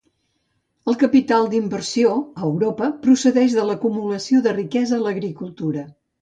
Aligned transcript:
El 0.91 0.95
capital 1.01 1.43
d'inversió, 1.51 2.13
a 2.39 2.45
Europa, 2.47 2.87
procedeix 3.03 3.59
de 3.59 3.67
l'acumulació 3.69 4.41
de 4.49 4.55
riquesa 4.57 4.99
a 4.99 5.01
l'agricultura. 5.05 5.87